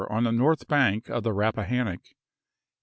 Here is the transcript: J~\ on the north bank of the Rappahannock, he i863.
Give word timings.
J~\ 0.01 0.07
on 0.09 0.23
the 0.23 0.31
north 0.31 0.67
bank 0.67 1.09
of 1.09 1.21
the 1.21 1.31
Rappahannock, 1.31 1.99
he 2.03 2.13
i863. 2.15 2.17